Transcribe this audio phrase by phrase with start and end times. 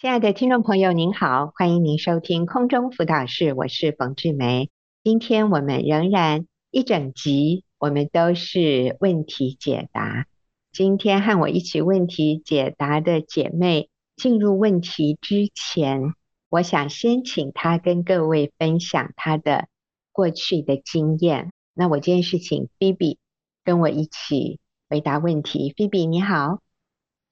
[0.00, 4.70] 亲爱的听众朋友，您好，欢迎您收听空中辅导室，我是冯志梅。
[5.02, 10.26] 今天我们仍然一整集，我们都是问题解答。
[10.70, 16.14] 今天和我一起问题解答的姐妹，进入问题之前，
[16.48, 19.66] 我想先请她跟各位分享她的
[20.12, 21.50] 过去的经验。
[21.74, 23.18] 那我今天是请菲比
[23.64, 25.74] 跟我一起回答问题。
[25.76, 26.60] 菲比你好，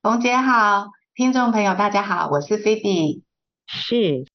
[0.02, 0.95] 冯姐好。
[1.16, 3.24] 听众朋友，大家好，我是菲比。
[3.66, 4.26] 是，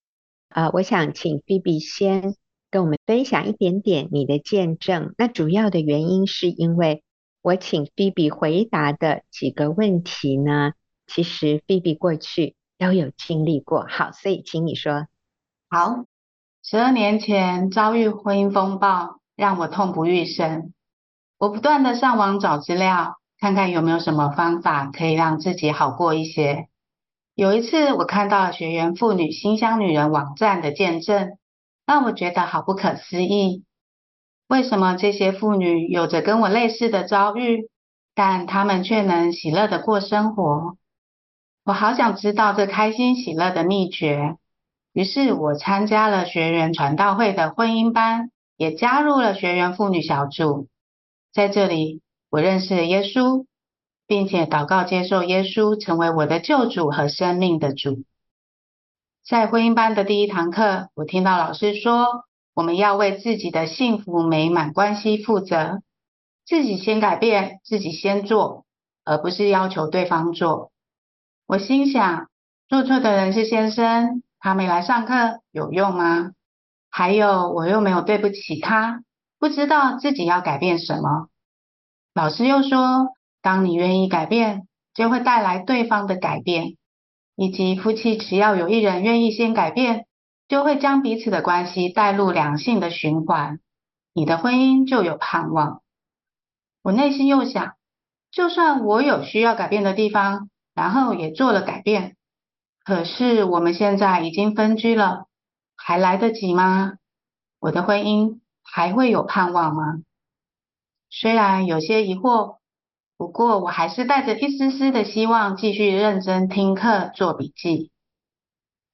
[0.49, 2.33] 呃，我想请菲比先
[2.71, 5.13] 跟我们分享一点点你的见证。
[5.15, 7.03] 那主要的原因是因为
[7.43, 10.71] 我请菲比回答的几个问题呢，
[11.05, 13.85] 其实菲比过去都有经历过。
[13.87, 15.05] 好，所以请你说。
[15.69, 16.05] 好，
[16.63, 20.73] 十二年前遭遇婚姻风暴，让我痛不欲生。
[21.37, 26.69] 我不断的上网找资料，看看有没有什么方法可以让自己好过一些。
[27.41, 31.39] 有一次，我看到学员妇女馨香女人网站的见证，
[31.87, 33.63] 让我觉得好不可思议。
[34.47, 37.67] 为什么这些妇女有着跟我类似的遭遇，
[38.13, 40.77] 但她们却能喜乐的过生活？
[41.63, 44.37] 我好想知道这开心喜乐的秘诀。
[44.93, 50.67] 于是我参加了学员传道会的婚姻班，也加入了学员妇女小组。
[51.33, 53.47] 在这里，我认识了耶稣。
[54.11, 58.03] 并且祷告接受耶稣成为我的救主和生命的主。
[59.25, 65.81] 在婚姻班的第一堂课，我听到老师说，我们要为自己的幸福美满关系负责，
[66.45, 68.65] 自己先改变，自己先做，
[69.05, 70.73] 而不是要求对方做。
[71.47, 72.27] 我心想，
[72.67, 76.31] 做错的人是先生，他没来上课有用吗？
[76.89, 79.05] 还有，我又没有对不起他，
[79.39, 81.29] 不知道自己要改变什么。
[82.13, 86.75] 老师又说，当你愿意改变，就会带来对方的改变，
[87.35, 90.05] 以及夫妻只要有一人愿意先改变，
[90.47, 93.59] 就会将彼此的关系带入良性的循环，
[94.13, 95.81] 你的婚姻就有盼望。
[96.83, 97.73] 我内心又想，
[98.31, 102.15] 就算我有需要改变的地方，然后也做了改变，
[102.83, 105.25] 可是我们现在已经分居了，
[105.75, 106.93] 还来得及吗？
[107.59, 110.01] 我的婚姻还会有盼望吗？
[111.09, 112.60] 虽然有些疑惑。
[113.21, 117.91] 不过，我还是带着一丝丝的希望，继续认真听课、做笔记。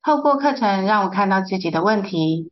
[0.04, 2.52] 透过课程，让我看到自己的问题。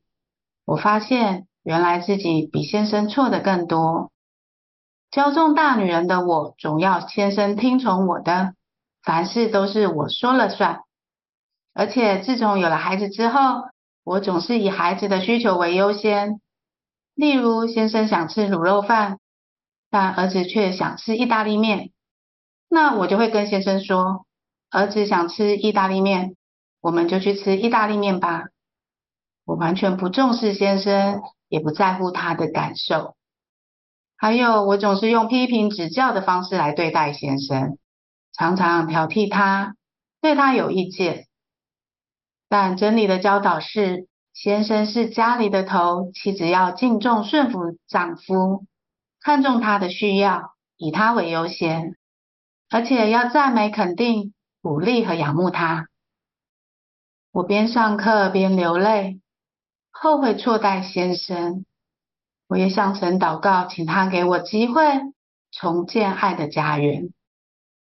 [0.63, 4.13] 我发现，原来自己比先生错的更多。
[5.11, 8.53] 骄纵大女人的我，总要先生听从我的，
[9.03, 10.79] 凡事都是我说了算。
[11.73, 13.65] 而且，自从有了孩子之后，
[14.05, 16.39] 我总是以孩子的需求为优先。
[17.15, 19.19] 例如，先生想吃卤肉饭。
[19.95, 21.91] 但儿子却想吃意大利面，
[22.67, 24.25] 那我就会跟先生说
[24.69, 26.35] ：“儿子想吃意大利面，
[26.81, 28.43] 我们就去吃意大利面吧。”
[29.47, 33.15] 我完全不重视先生，也不在乎他的感受。
[34.17, 37.77] 还有，我总是用批评指教的方式来对待先生，
[38.33, 39.77] 常常挑剔他，
[40.19, 41.27] 对他有意见。
[42.49, 48.65] 但真理的教导是：先生是家里的头，妻子要敬重顺服丈夫。
[49.25, 51.95] 看重他的需要，以他为优先，
[52.69, 55.87] 而且要赞美、肯定、鼓励和仰慕他。
[57.31, 59.19] 我边上课边流泪，
[59.89, 61.65] 后悔错待先生。
[62.47, 64.83] 我也向神祷告，请他给我机会
[65.51, 67.11] 重建爱的家园。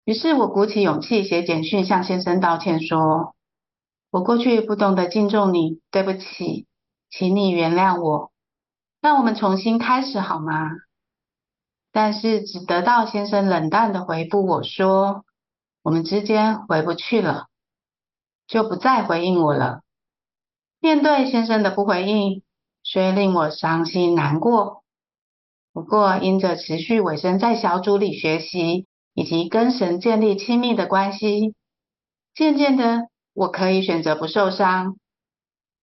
[0.06, 3.34] 于是我鼓起勇气写简讯向先生道歉，说
[4.10, 6.66] ：“我过去不懂得敬重你，对不起，
[7.10, 8.32] 请你原谅我。
[9.02, 10.70] 让我们重新开始好吗？”
[11.92, 15.24] 但是只得到先生冷淡的回复我说
[15.82, 17.46] ：“我们之间回不去了，
[18.46, 19.80] 就不再回应我了。”
[20.80, 22.42] 面对先生的不回应，
[22.84, 24.84] 虽令我伤心难过，
[25.72, 31.54] 不过因着持续委身在小组里学习，以及跟神建立亲密的关系，
[32.34, 34.96] 渐渐的我可以选择不受伤，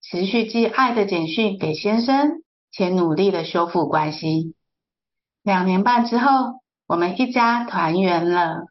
[0.01, 2.41] 持续寄爱的简讯给先生，
[2.71, 4.55] 且努力的修复关系。
[5.45, 8.65] 两年半之后，我们一家团圆了。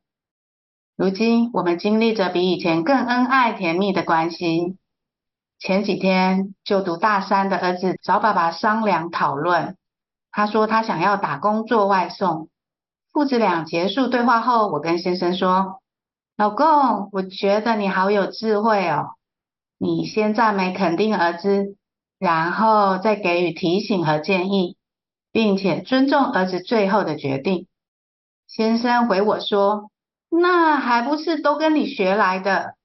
[0.96, 4.76] 如今，我们经历着比以前更恩爱甜蜜的关系。
[5.60, 9.76] 前几天，就读大三的儿子找爸爸商量讨论，
[10.32, 12.48] 他说他想要打工做外送。
[13.12, 15.80] 父子俩结束对话后，我跟先生说
[16.36, 19.10] ：“老公，我觉得你好有智慧哦。
[19.78, 21.76] 你先赞美肯定儿子，
[22.18, 24.76] 然后再给予提醒和建议。”
[25.34, 27.66] 并且尊重儿子最后的决定。
[28.46, 29.90] 先生回我说
[30.30, 32.76] ：“那还不是都跟你学来的？”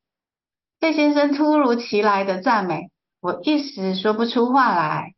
[0.81, 2.89] 被先生突如其来的赞美，
[3.21, 5.13] 我一时说不出话来。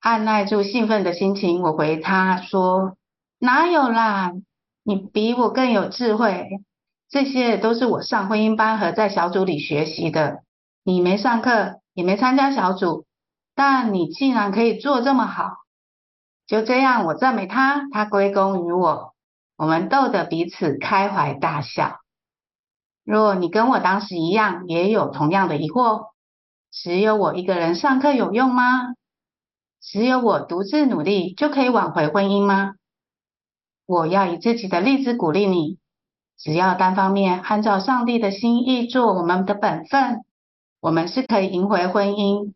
[0.00, 2.96] 按捺住兴奋的心情，我回他说
[3.38, 4.32] ：“哪有啦，
[4.82, 6.48] 你比我更有智慧。
[7.08, 10.42] 这些都是我上婚姻班和在小组里学习的。
[10.82, 13.06] 你没上课，也没参加小组，
[13.54, 15.58] 但你竟然可以做这么好。”
[16.46, 19.14] 就这样，我赞美他，他归功于我，
[19.56, 22.00] 我们逗得彼此开怀大笑。
[23.02, 26.08] 若你跟我当时一样，也有同样的疑惑，
[26.70, 28.94] 只有我一个人上课有用吗？
[29.80, 32.72] 只有我独自努力就可以挽回婚姻吗？
[33.86, 35.78] 我要以自己的例子鼓励你，
[36.38, 40.24] 只要单方面按照上帝的心意做我们的本分，
[40.80, 42.54] 我们是可以赢回婚姻。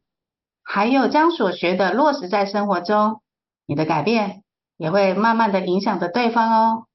[0.62, 3.20] 还有将所学的落实在生活中，
[3.68, 4.42] 你的改变
[4.78, 6.86] 也会慢慢的影响着对方哦。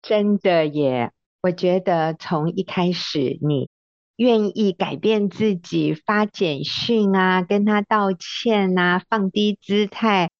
[0.00, 1.12] 真的耶。
[1.42, 3.68] 我觉得从一开始你
[4.16, 10.30] 愿意改变自己，发简讯啊，跟他道歉啊，放低姿态，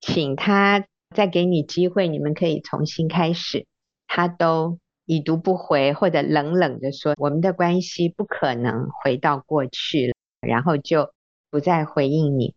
[0.00, 3.66] 请他再给你机会，你们可以重新开始，
[4.06, 11.10] 他都已读不回，或者冷冷的说我们的关系不可能回到过去了，然后就
[11.50, 12.54] 不再回应你。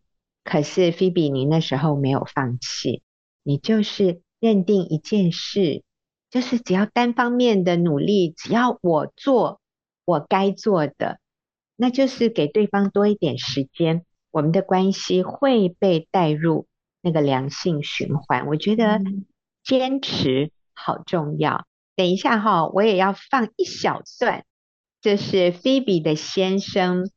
[0.48, 3.04] 可是菲比，你那时候没有放弃，
[3.44, 5.84] 你就是认定一件事。
[6.30, 9.60] 就是只要单方面的努力，只要我做
[10.06, 11.20] 我该做的，
[11.76, 16.66] 那就是给对方多一点时间，我们的关系会被带入
[17.02, 18.48] 那个良性循环。
[18.48, 19.02] 我觉得
[19.66, 21.66] 坚持好重要。
[21.98, 24.46] 等一下哈，我也要放一小段，
[25.02, 27.10] 这是菲比的先生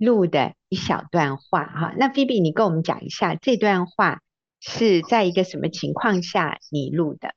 [0.00, 1.92] 录的一小段话哈。
[1.96, 4.18] 那菲比，你跟我们讲一下这段话
[4.58, 7.34] 是在一个什么情况下你录的？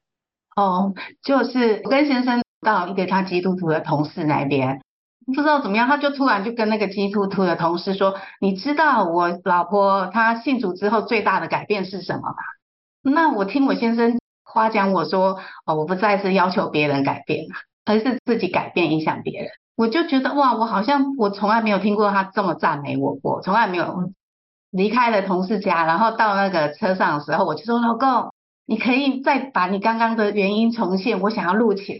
[0.55, 0.93] 哦，
[1.23, 4.81] 就是我跟先生到一个他基督徒的同事那边，
[5.25, 12.35] 不知道怎么样，他就突然就跟那个基督徒的同事说：“你知道我老婆她信主之后最大的改变是什么吗？”
[13.01, 17.45] 那我听我先生夸奖我说：“哦，我不再是要求别人改变，
[17.85, 24.11] 而是自己改变影响别人。”我就觉得哇，我好像我从来没有听过他这么赞美我过，从来没有
[24.71, 28.31] 离开了同事家，然后到那个车上的时候，我就说：“老公。”
[28.65, 31.99] 你可以再把你刚刚的原因重现，我想要录起来。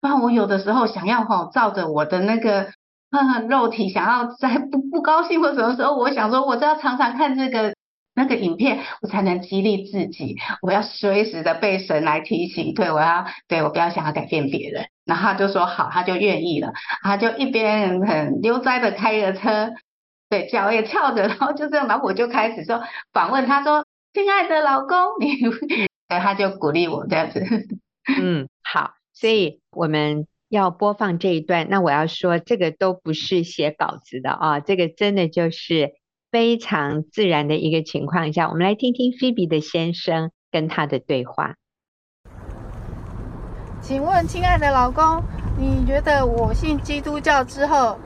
[0.00, 2.68] 那我有的时候想要哈，照着我的那个
[3.10, 7.73] 嗯肉体，想要在不不高兴或什么时候，我想说，我就要常常看这个
[8.14, 10.36] 那个影片，我才能激励自己。
[10.62, 14.86] 我要随时的被神来提醒，对，我要对我不要想要改变别人。
[15.04, 16.72] 然后他就说好，他就愿意了，
[17.02, 19.72] 他就一边很悠哉的开着车，
[20.28, 22.82] 对，脚也翘着，然后就这样，然后我就开始说
[23.12, 25.86] 访问他说，亲爱的老公，你。
[26.06, 27.42] 对他就鼓励我这样子，
[28.20, 31.66] 嗯， 好，所以我们要播放这一段。
[31.70, 35.94] 那我要说，这个都不是写稿子的啊，这个真的就是
[36.34, 38.48] 非常自然的一个情况下。
[38.48, 41.54] 我们来听听菲比的先生跟他的对话。
[43.80, 45.22] 请问，亲爱的老公，
[45.56, 47.96] 你觉得我信基督教之后，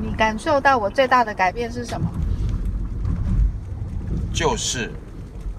[0.00, 2.08] 你感受到我最大的改变是什么？
[4.32, 4.92] 就是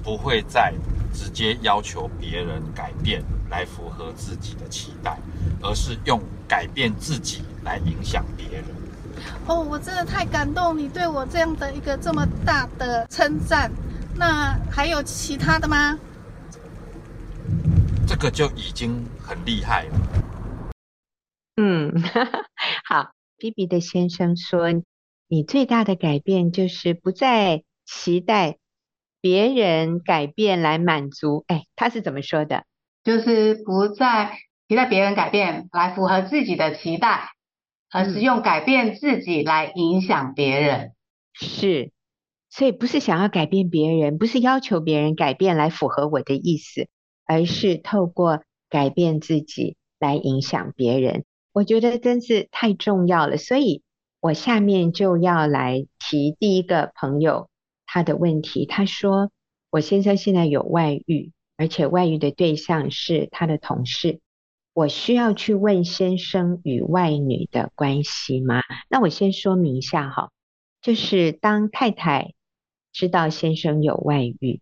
[0.01, 0.73] 不会再。
[1.13, 5.17] 直接要求别人改变来符合自己的期待，
[5.63, 8.63] 而是用改变自己来影响别人。
[9.47, 13.71] 哦，我真的太感动你对我这样的一个这么大的称赞。
[14.15, 15.97] 那还有其他的吗？
[18.07, 20.71] 这个就已经很厉害了。
[21.55, 21.93] 嗯，
[22.87, 24.67] 好，比比的先生说，
[25.27, 28.57] 你最大的改变就是不再期待。
[29.19, 32.63] 别人改变来满足，哎，他是怎么说的？
[33.03, 34.37] 就是不再
[34.69, 37.31] 期待别人改变来符合自己的期待，
[37.91, 40.77] 而是用改变自己来影响别人。
[40.79, 40.93] 嗯，
[41.33, 41.91] 是，
[42.49, 46.87] 所以不是想要改变别人，不是要求别人改变来符合我的意思，
[47.25, 51.25] 而是透过改变自己来影响别人。
[51.53, 53.83] 我觉得真是太重要了，所以
[54.19, 57.49] 我下面就要来提第一个朋友。
[57.89, 59.31] 他的问题，他说
[59.71, 64.19] ：“我先生现在有外遇，而且外遇的对象是他的同事。
[64.77, 70.29] 我需要去问先生与外女的关系吗？”那我先说明一下哈，
[70.83, 72.35] 就是当太太
[72.93, 74.61] 知道先生有外遇，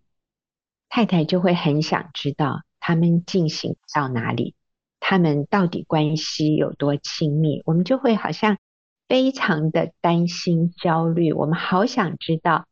[0.88, 4.56] 太太就会很想知道他们进行到哪里，
[5.02, 8.58] 他们到底关系有多亲密，我们就会好像
[9.10, 12.68] 非常的担心、焦虑，我们好想知道。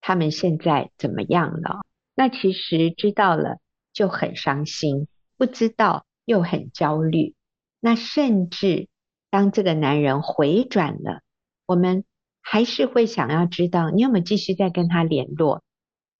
[0.00, 1.78] 他们现在怎么样了？
[2.16, 3.58] 那其实知道了
[3.92, 7.34] 就很伤心，不知道又很焦虑。
[7.80, 8.88] 那甚至
[9.30, 11.22] 当这个男人回转了，
[11.66, 12.04] 我们
[12.42, 15.62] 还是会想要知道你有没有继续在跟他联络。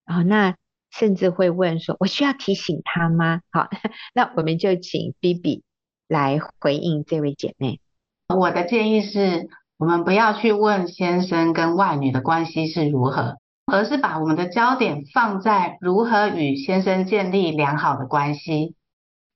[0.05, 0.55] 然后那
[0.89, 3.67] 甚至会问说：“我需要提醒他吗？”好，
[4.15, 5.61] 那我们就请 B B
[6.07, 7.79] 来回应这位姐妹。
[8.35, 9.47] 我的建议是，
[9.77, 13.37] 我们不要去问先生跟外女的关系是如何，
[13.67, 18.75] 而是把我们的焦点放在如何与先生建立良好的关系，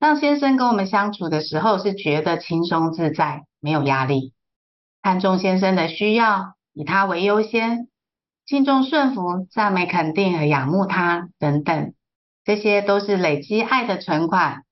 [0.03, 4.33] 让先生跟我们相处的时候是觉得轻松自在，没有压力，
[5.01, 7.87] 看重先生的需要，以他为优先，
[8.45, 11.93] 敬重顺服，赞美肯定和仰慕他等等，
[12.43, 14.65] 这些都是累积爱的存款。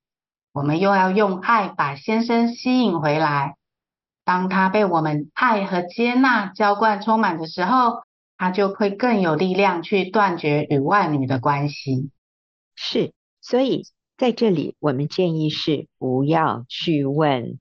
[0.51, 3.55] 我们又要用爱把先生吸引回来。
[4.25, 8.01] 当他被我们爱和接纳浇灌充满的时候，
[8.38, 12.11] 他就会更有力量去断绝与外女的关系。
[12.75, 13.85] 是，所以
[14.21, 17.59] 在这里我们建议是不要去问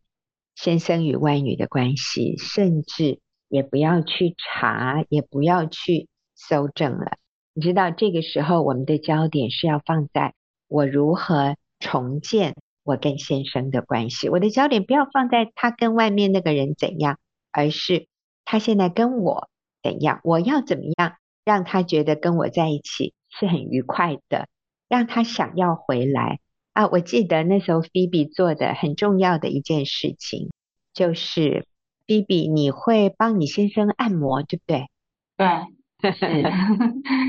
[0.54, 7.16] 先生与外女的关系，甚至也不要去查，也不要去搜证了。
[7.54, 10.34] 你知道，这个时候我们的焦点是要放在
[10.68, 12.56] 我如何重建。
[12.82, 17.18] 我跟先生的关系，我的焦点不要放在他跟外面那个人怎样，
[17.52, 18.06] 而是
[18.44, 19.48] 他现在跟我
[19.82, 24.46] 怎样，我要怎么样让他觉得跟我在一起是很愉快的，
[24.90, 26.38] 让他想要回来
[26.72, 26.86] 啊！
[26.88, 30.50] 我记得那时候菲比做的很重要的一件事情，
[30.92, 31.66] 就是
[32.06, 34.88] 菲比你会帮你先生按摩，对不对？
[35.36, 36.12] 对，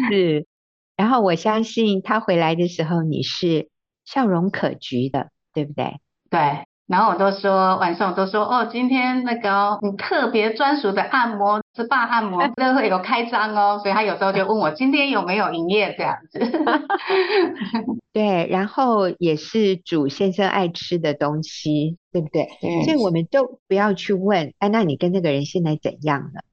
[0.09, 0.47] 是。
[0.95, 3.69] 然后我相信他回来的时候，你是
[4.05, 5.29] 笑容可掬的。
[5.53, 5.99] 对不对？
[6.29, 16.39] 对，然后我都说晚上我都说哦，今天那个、哦、你特别专属的按摩是爸按摩， 都会有开张哦，所以他有时候就问我今天有没有营业这样子。
[18.11, 22.49] 对，然后也是煮先生爱吃的东西，对不对？
[22.61, 22.83] 嗯。
[22.83, 26.43] 所以我们都不要去问，哎，那你跟那个人现在怎样了？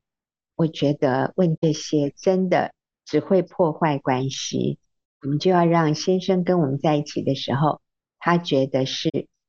[0.54, 2.71] 我觉得问这些真的
[3.04, 4.78] 只会破坏关系，
[5.23, 7.80] 我们就要让先生跟我们在一起的时候。
[8.21, 9.09] 他觉得是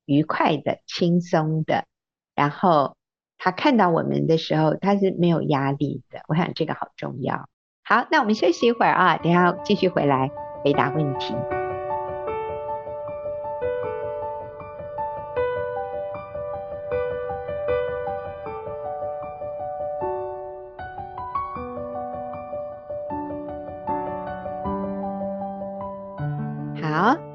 [0.10, 1.86] 愉快的、轻松的，
[2.34, 2.96] 然后
[3.38, 6.22] 他看到我们的时候，他是没有压力的。
[6.28, 7.48] 我想这个好重要。
[7.84, 10.32] 好，那我们休息一会儿啊，等下继续回来
[10.64, 11.36] 回答问题。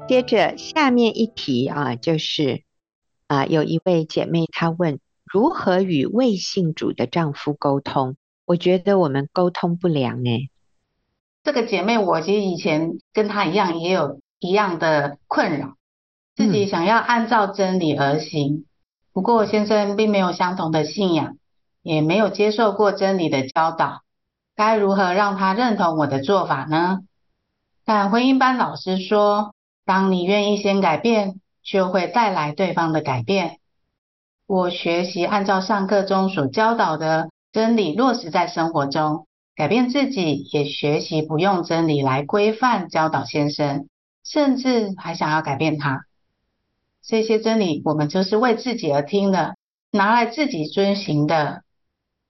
[0.07, 2.61] 接着下面一题啊，就是
[3.27, 8.15] 啊，有一位姐妹她问如何与未信主的丈夫沟通？
[8.45, 10.49] 我觉得我们沟通不良哎。
[11.43, 15.75] 这个姐妹，我其实以前跟她一样，也有一样的困扰，
[16.35, 18.65] 自己想要按照真理而行，嗯、
[19.13, 21.37] 不过先生并没有相同的信仰，
[21.81, 24.01] 也没有接受过真理的教导，
[24.55, 26.99] 该如何让他认同我的做法呢？
[27.83, 29.53] 但婚姻班老师说。
[29.87, 33.59] 当你愿意先改变，就会带来对方的改变。
[34.47, 43.89] 我学习按照上课中所教导的真理落实在生活中，改变自己，也学习不用真理来规范教导先生，
[44.23, 46.05] 甚至还想要改变他。
[47.01, 49.55] 这些真理我们就是为自己而听的，
[49.91, 51.63] 拿来自己遵行的。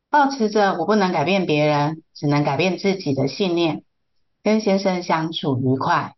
[0.09, 3.83] 保持着我不能改变别人，只能改变自己的信念，
[4.43, 6.15] 跟先生相处愉快。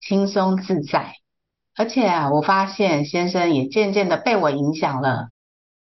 [0.00, 1.16] 轻松自在，
[1.80, 5.30] 而且啊，我发现先生也渐渐的被我影响了。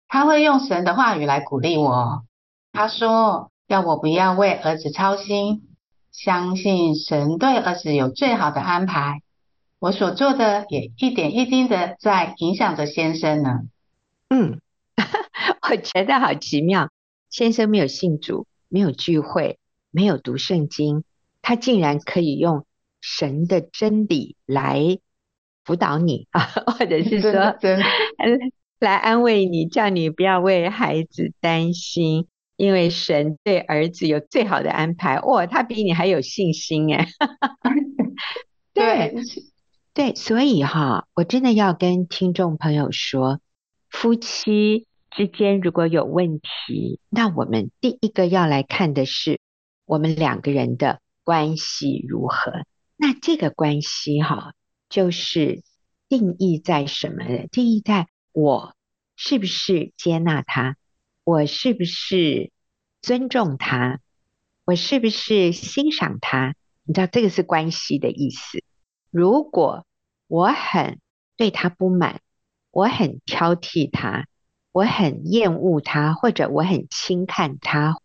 [0.07, 2.23] 他会用神的话语来鼓励我。
[2.71, 5.63] 他说要我不要为儿子操心，
[6.13, 9.21] 相信神对儿子有最好的安排。
[9.79, 13.59] 我所做的也一点一滴的在影响着先生呢。
[14.29, 14.61] 嗯，
[15.69, 16.89] 我觉得好奇妙。
[17.29, 19.59] 先生没有信主，没有聚会，
[19.91, 21.03] 没有读圣经，
[21.41, 22.65] 他竟然可以用。
[23.01, 24.99] 神的真理来
[25.71, 27.31] 辅导你啊， 或者是说
[28.81, 35.21] 来安慰你，叫你不要为孩子担心，因为神对儿子有最好的安排。
[35.21, 37.07] 哇，他比你还有信心哎！
[38.73, 39.15] 对
[39.93, 43.39] 对，所以哈，我真的要跟听众朋友说，
[43.89, 49.39] 夫妻之间如果有问题，那我们第一个要来看的是
[49.85, 52.51] 我们两个人的关系如何。
[52.97, 54.53] 那这个关系哈，
[54.91, 55.63] 就是
[56.09, 57.47] 定义在什么呢？
[57.47, 58.75] 定义在我
[59.15, 60.75] 是不是接纳他，
[61.23, 62.51] 我是不是
[63.01, 64.01] 尊重他，
[64.65, 66.55] 我是不是欣赏他？
[66.83, 68.63] 你知道这个是关系的意思。
[69.09, 69.85] 如果
[70.27, 70.99] 我很
[71.37, 72.19] 对他不满，
[72.69, 74.27] 我很挑剔他，
[74.73, 77.97] 我很厌恶他，或者我很轻看他，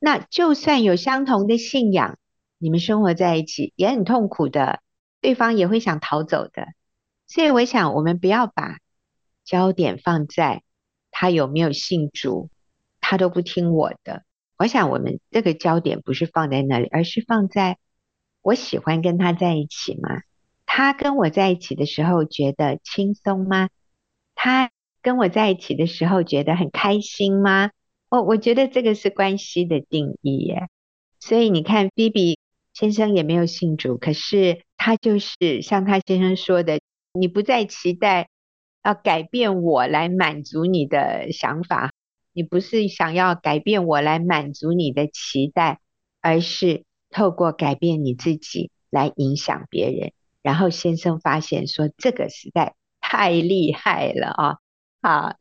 [0.00, 2.18] 那就算有相同的信仰，
[2.58, 4.80] 你们生活在一起也很痛苦的，
[5.20, 6.66] 对方也会想逃走的。
[7.26, 8.78] 所以我想，我们不要把
[9.44, 10.62] 焦点放在
[11.10, 12.50] 他有没有信主，
[13.00, 14.22] 他都不听我的。
[14.56, 17.78] 我想，我们这个焦点不是放在那里，而是放在
[18.42, 20.22] 我喜欢跟他在一起吗？
[20.66, 23.68] 他跟我在一起的时候觉得轻松吗？
[24.34, 24.70] 他
[25.00, 27.70] 跟我在一起的时候觉得很开心吗？
[28.08, 30.68] 我我觉得这个是关系的定义耶。
[31.20, 32.38] 所以你看，菲比
[32.72, 36.80] 先生也没有信主，可是他就是像他先生说的。
[37.12, 38.30] 你不再期待
[38.82, 41.92] 要改变我来满足你的想法，
[42.32, 45.80] 你不是想要改变我来满足你的期待，
[46.22, 50.12] 而是透过改变你自己来影响别人。
[50.40, 54.56] 然后先生发现说，这个实在太厉害了啊！
[55.02, 55.36] 好，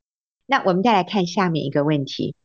[0.45, 2.35] 那我们再来看下面一个问题。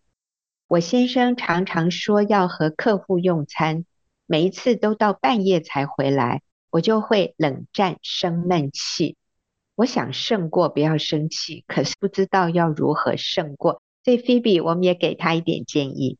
[0.68, 3.86] 我先生常常说要和客户用餐，
[4.26, 6.42] 每一次都到半夜才回来，
[6.72, 9.16] 我就会冷战生闷气。
[9.74, 13.80] 我想胜过不要生气，可是不知道要如何胜过。
[14.04, 16.18] 所以菲比，我们也给她一点建议。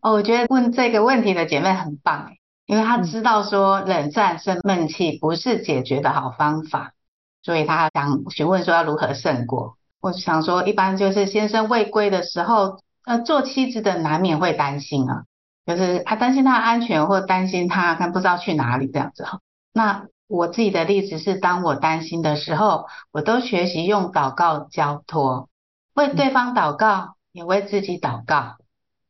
[0.00, 2.32] 哦，我觉得问这个问题的姐妹很棒，
[2.66, 6.94] 因为她知道说冷战生闷气不是解决的好方法，
[7.42, 9.76] 所以她想询问说要如何胜过。
[10.00, 15.24] 我想说，一般就是先生未归的时候，呃，做妻子的难免会担心啊，
[15.66, 19.40] 就是她担心他的安全，或担心他看不知道去哪里这样子哈。
[19.72, 25.48] 那我自己的例子是，当我担心的时候，我都学习用祷告交托，
[25.94, 28.56] 为对方祷告，也为自己祷告，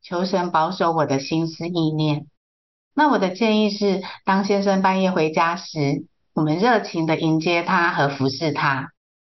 [0.02, 2.26] 求神保守我的心思意念。
[2.94, 8.90] 那我的建议是，当先生半夜回家时，我们热情的迎接他和服侍他，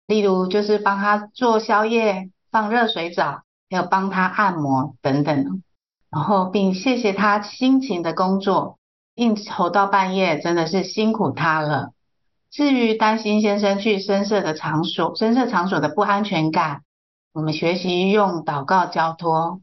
[0.07, 5.63] 例如就是帮他做宵夜、放热水澡，还有帮他按摩等等，
[6.09, 8.77] 然后并谢谢他辛勤的工作。
[9.17, 11.91] 应酬到半夜真的是辛苦他了。
[12.51, 16.83] 至于担心先生去深色的场所，深色场所的不安全感，
[17.33, 19.59] 我们学习用祷告交托，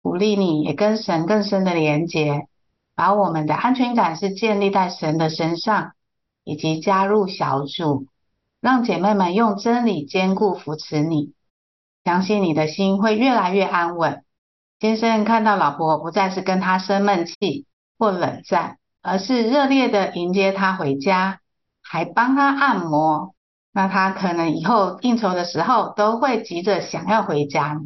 [0.00, 2.46] 鼓励你也跟神更深的连结，
[2.94, 5.94] 把我们的安全感是建立在神的身上，
[6.44, 8.06] 以及加入小组，
[8.60, 11.32] 让姐妹们用真理坚固扶持你，
[12.04, 14.22] 相信你的心会越来越安稳。
[14.78, 17.66] 先生看到老婆不再是跟他生闷气。
[17.98, 21.40] 或冷战，而是热烈的迎接他回家，
[21.82, 23.34] 还帮他按摩。
[23.72, 27.80] 那他可能以后应酬的时候都会急着想要回家。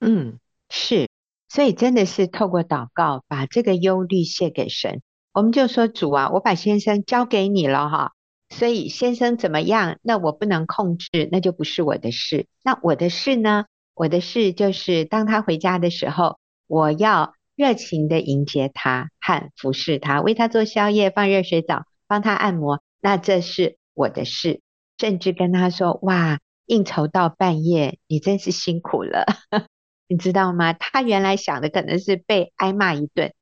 [0.00, 1.08] 嗯，是，
[1.48, 5.00] 所以真的是透过祷告把这个忧虑卸给神。
[5.32, 8.12] 我们就说主啊，我把先生交给你了哈，
[8.48, 12.46] 所以先生怎么样，那我不能控制，那就不是我的事。
[12.62, 13.66] 那我的事呢？
[13.94, 17.34] 我的事就是当他回家的时候，我要。
[17.56, 24.60] 热情的迎接他和服侍他，为他做宵夜、放热水澡、帮他按摩，那这是我的事。
[24.98, 29.26] 甚至跟他说：“哇，应酬到半夜，你真是辛苦了，
[30.08, 33.34] 你知道吗？”他原来想的可能是被挨骂一顿，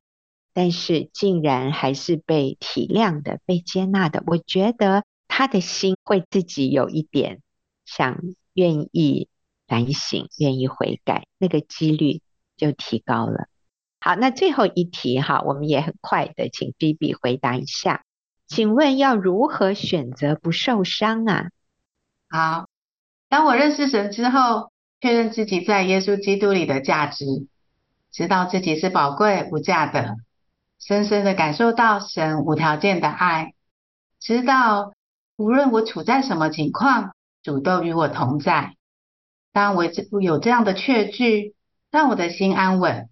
[0.53, 4.23] 但是竟然还是被体谅的、被接纳的。
[4.27, 7.41] 我觉得他的心会自己有一点
[7.85, 8.19] 想
[8.53, 9.29] 愿意
[9.67, 12.21] 反省、愿意悔改，那个几率
[12.57, 13.47] 就提高了。
[14.05, 18.03] 好，那最后一题哈，我们也很快的，请菲比回答一下。
[18.45, 21.49] 请问要如何选择不受伤啊？
[22.29, 22.67] 好，
[23.29, 27.25] 当我认识神之后，确认自己在耶稣基督里的价值，
[28.11, 30.17] 知道自己是宝贵无价的，
[30.77, 33.55] 深深的感受到神无条件的爱，
[34.19, 34.93] 知道
[35.35, 38.75] 无论我处在什么情况，主都与我同在。
[39.51, 39.83] 当我
[40.21, 41.55] 有这样的确据，
[41.89, 43.09] 让我的心安稳。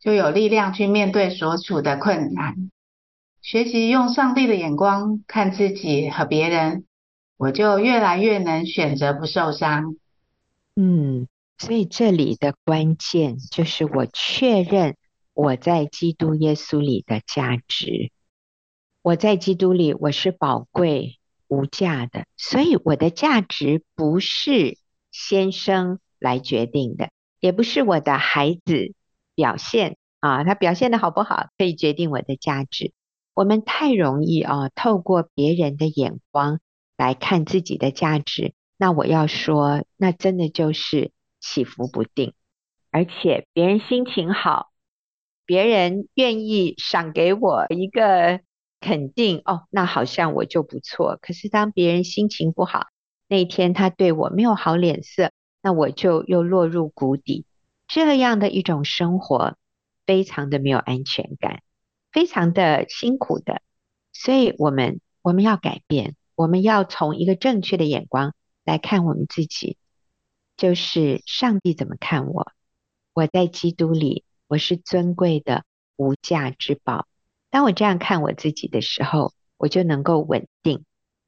[0.00, 2.70] 就有力量去面对所处的困难，
[3.42, 6.84] 学习用上帝的眼光看自己和别人，
[7.36, 9.96] 我就越来越能选择不受伤。
[10.76, 11.26] 嗯，
[11.58, 14.96] 所以这里的关键就是我确认
[15.32, 18.10] 我在基督耶稣里的价值。
[19.02, 24.76] 我在基督里我是宝贵无价的，所以我的价值不是
[25.10, 28.94] 先生来决定的，也不是我的孩子。
[29.36, 32.92] 表现啊，他表现的好不好，可以决定我的价值。
[33.34, 36.58] 我们太容易啊，透过别人的眼光
[36.96, 38.54] 来看自己的价值。
[38.78, 42.32] 那我要说，那真的就是起伏不定。
[42.90, 44.70] 而且别人心情好，
[45.44, 48.40] 别人愿意赏给我一个
[48.80, 51.18] 肯定哦，那好像我就不错。
[51.20, 52.86] 可是当别人心情不好，
[53.28, 55.30] 那一天他对我没有好脸色，
[55.62, 57.44] 那我就又落入谷底。
[57.86, 59.56] 这样的一种生活，
[60.06, 61.62] 非常的没有安全感，
[62.12, 63.62] 非常的辛苦的。
[64.12, 69.76] 所以，我们我们要改变，我们要从一个正确的眼光来看我们自己，
[70.56, 72.52] 就是上帝怎么看我？
[73.12, 75.64] 我在基督里，我是尊贵的
[75.96, 77.06] 无价之宝。
[77.50, 80.84] 当我这样看我自己的时候，我就能够稳定，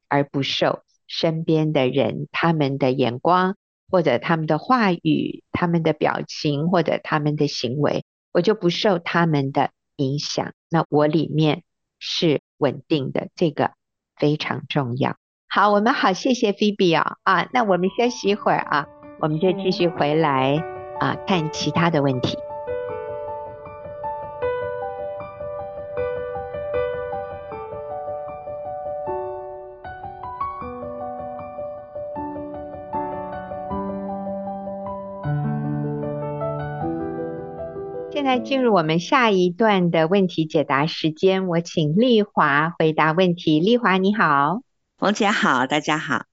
[0.08, 3.56] 而不受身边的人他们的眼光，
[3.90, 10.52] 或者他们的话语、他们的表情，或者他们的行为，我就不受他们的影响。
[10.68, 11.62] 那我里面
[11.98, 12.40] 是。
[12.60, 13.70] 稳定的这个
[14.16, 15.14] 非常重要。
[15.48, 18.88] 好，我们好，谢谢菲比啊啊，那我们休息一会儿啊，
[19.20, 20.56] 我们就继续回来
[20.98, 22.36] 啊，看其他的问题。
[38.28, 43.58] 在进入我们下一段的问题解答时间，我请丽华回答问题。
[43.58, 44.60] 丽华你好，
[44.98, 46.26] 冯姐好，大家好。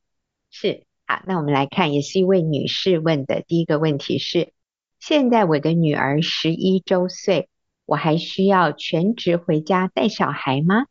[0.52, 4.52] 是，好，那我们来看，也是一位女士问的第一个问题是：
[5.00, 7.48] 现在我的女儿十一周岁，
[7.86, 10.88] 我还需要全职回家带小孩吗？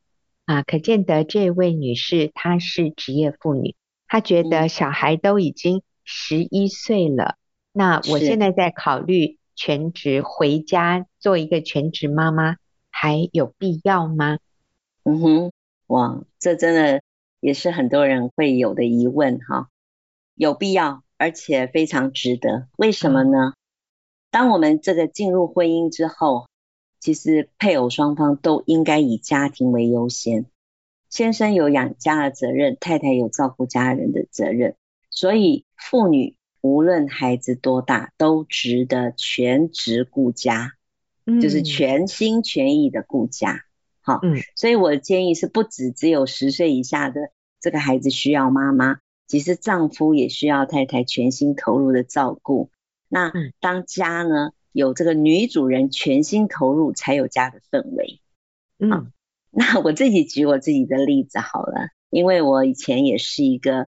[0.46, 3.76] 啊，可见得这位女士她是职业妇女，
[4.08, 7.36] 她觉得小孩都已经十一岁了，
[7.72, 9.36] 那我现在在考虑。
[9.56, 12.56] 全职回家做一个全职妈妈
[12.90, 14.38] 还有必要吗？
[15.04, 15.52] 嗯哼，
[15.86, 17.02] 哇，这真的
[17.40, 19.68] 也是很多人会有的疑问哈。
[20.34, 22.68] 有必要，而且非常值得。
[22.76, 23.54] 为什么呢？
[24.30, 26.48] 当我们这个进入婚姻之后，
[26.98, 30.46] 其实配偶双方都应该以家庭为优先。
[31.08, 34.74] 先生有养家的责任，太太有照顾家人的责任，
[35.10, 36.34] 所以妇女。
[36.64, 40.72] 无论孩子多大，都值得全职顾家，
[41.26, 43.66] 嗯，就是全心全意的顾家。
[44.00, 52.70] 好，嗯，所以我的建议是，不止只有十岁以下的这个孩子需要妈妈，其实丈夫也需要太太全心投入的照顾。
[53.10, 58.20] 那当家呢，有这个女主人全心投入，才有家的氛围。
[58.78, 59.12] 嗯，
[59.50, 63.86] 那我自己举我自己的例子好了，因为我以前也是一个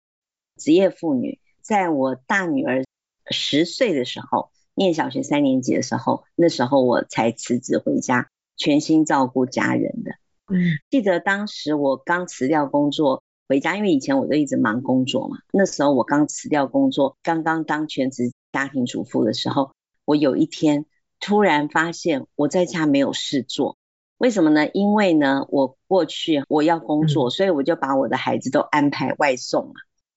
[0.58, 1.38] 职业妇女。
[1.66, 2.84] 在我大女儿
[3.28, 10.12] 十岁的时候，念小学三年级的时候，那时候我才辞职回家，全心照顾家人的。
[10.46, 15.38] 嗯，记得当时我刚辞掉工作回家，因为以前我都一直忙工作嘛。
[15.52, 19.72] 那时候我刚辞掉工作，刚刚当全职家庭主妇的时候，
[20.04, 20.86] 我有一天
[21.18, 23.76] 突然发现我在家没有事做。
[24.18, 24.68] 为什么呢？
[24.68, 29.72] 因为呢，我过去我要工作，所以我就把我的孩子都安排外送嘛。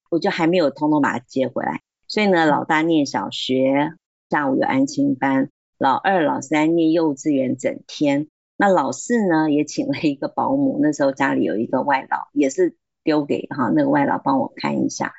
[0.09, 3.93] 我就还没有通通把他接回来，所以呢，老大念小学，
[4.29, 8.27] 下午有安亲班；老二、老三念幼稚园，整天。
[8.57, 10.79] 那老四呢，也请了一个保姆。
[10.81, 15.13] 那时候家里有一个外劳，也是丢给哈那个外劳帮我看一下。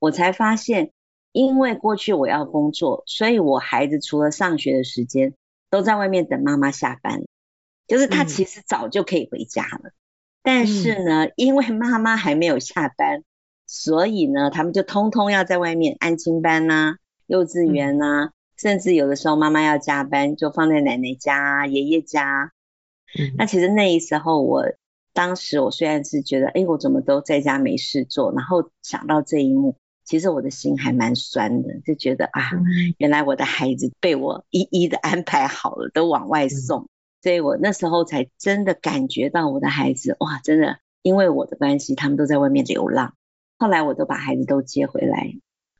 [0.00, 0.90] 我才发现，
[1.32, 5.34] 因为过去我要工作，所以我孩子除了上学的时间，
[5.70, 7.22] 都在外面等妈妈下班，
[7.86, 9.90] 就是他其实早就可以回家了。
[9.90, 9.92] 嗯、
[10.42, 13.22] 但是呢，因为妈妈还没有下班。
[13.66, 16.96] 所以呢，他们就通通要在外面安亲班呐、啊、
[17.26, 22.52] 幼稚园呐、啊，甚至有的时候妈妈要加班，就放在奶奶家、爷爷家。
[23.38, 24.64] 那其实那一时候我，我
[25.12, 32.50] 当时我虽然是觉得，哎，我怎么都在家没事做，然后想到这一幕，其实我的心还蛮酸的，就觉得啊，
[32.98, 36.88] 原来我的孩子被我一一的安排好了，都往外送。
[37.22, 43.14] 所以我那时候才真的感觉到我的孩子，哇，真的因为我的关系，他们都在外面流浪。
[43.58, 45.34] 后来我都把孩子都接回来。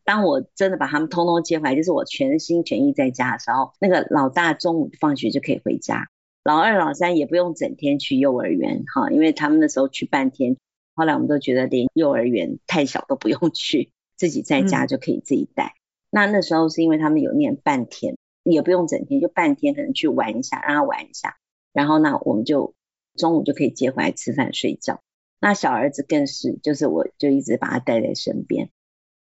[0.04, 6.08] 当我真的把他们通通接回来，就是我全心全意在家的时候，那个老大中午放学就可以回家，
[6.44, 10.56] 老二、老三也不用整天去幼儿园哈，因为他们那时候去半天。
[10.94, 15.74] 后来我们都觉得连幼儿园太小都不用去，自己在家就可以自己带。
[15.74, 21.36] 嗯、那那时候是因为他们有念半天，也不用整天，就半天可能去玩一下，让他玩一下，
[21.72, 22.74] 然后呢，我们就
[23.16, 25.00] 中午就可以接回来吃饭睡觉。
[25.44, 28.70] 那小儿子更是，就是我就一直把他带在身边。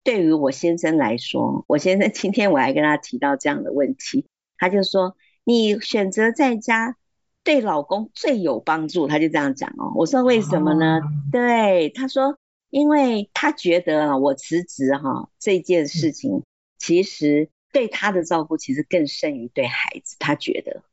[0.03, 4.27] 对于我先生来说，我先生今天我还跟他提到这样的问题，
[4.59, 6.95] 他就说：“你选择在家
[7.43, 9.93] 对老公最有帮助。”他就这样讲哦。
[9.95, 12.37] 我说：“为什么呢？”哦、对，他说
[12.69, 16.43] ：“因为他觉得我辞职哈这件事情，
[16.77, 20.17] 其实对他的照顾其实更胜于对孩子。
[20.19, 20.83] 他觉得，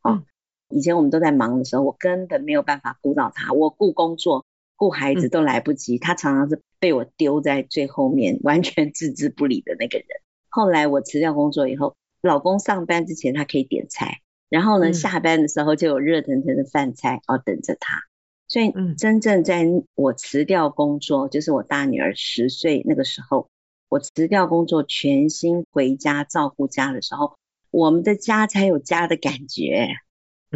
[0.00, 0.22] 哦，
[0.70, 4.46] 以前我们都在忙的时候，我根本没有办法顾到他，我顾工作。”
[4.78, 10.06] 顾孩子都来不及，嗯，他常常是被我丢在最后面， 完全置之不理的那个人。
[10.48, 18.04] 后来我辞掉工作以后，老公上班之前他可以点菜，然后呢，嗯、下班的时候就有热腾腾的饭菜哦等着他。
[18.46, 23.50] 所以，真正在我辞掉工作，就是我大女儿十岁那个时候，
[23.90, 27.36] 我辞掉工作，全心回家照顾家的时候，
[27.70, 29.88] 我们的家才有家的感觉，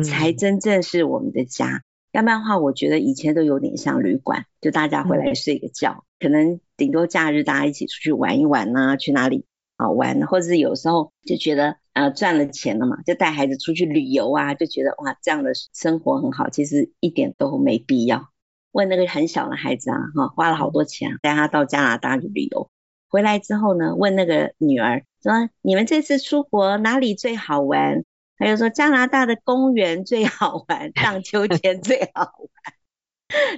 [0.03, 1.83] 才真正是我们的家。
[2.13, 9.47] 要不然的话，我觉得以前都有点像旅馆，就大家回来睡个觉，可能顶多假日大家一起出去玩一玩啊，去哪里
[9.77, 11.77] 啊玩，或者是有时候就觉得。
[11.95, 18.31] 呃，赚了钱了嘛，就带孩子出去旅游啊，就觉得哇，这样的生活很好，其实一点都没必要。
[18.71, 22.71] 问那个很小的孩子啊，哈，花了好多钱带他到加拿大去旅游，
[23.11, 28.07] 回来之后呢，问那个女儿说：“你们这次出国哪里最好玩？”
[28.43, 32.75] 他就说：“加拿大的公园最好玩， 荡秋千最好玩。”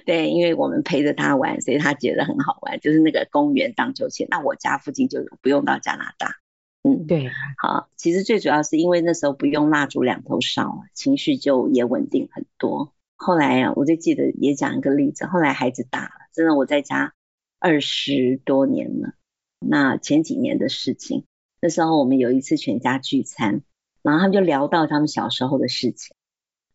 [0.06, 4.28] 对，因为我们陪着他玩，所以他觉得很好玩，就是那个公园荡秋千。
[4.30, 6.36] 那我家附近就有，不用到加拿大。
[6.82, 12.92] 嗯，对，好，其实最主要是因为那时候不用蜡烛两头烧，情绪就也稳定很多。
[13.16, 17.14] 后来啊，我就记得也讲一个例子，后来孩子大了，真的我在家
[17.58, 19.14] 二十多年了。
[19.58, 21.24] 那前几年的事情，
[21.60, 23.62] 那时候我们有一次全家聚餐，
[24.04, 26.14] 然后他们就聊到他们小时候的事情。